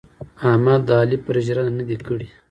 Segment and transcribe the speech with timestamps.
[0.49, 2.27] احمد د علي پر ژنده نه دي کړي.